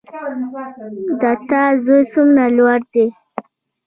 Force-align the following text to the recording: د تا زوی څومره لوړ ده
د 1.21 1.23
تا 1.49 1.63
زوی 1.83 2.01
څومره 2.13 2.45
لوړ 2.57 2.79
ده 2.93 3.05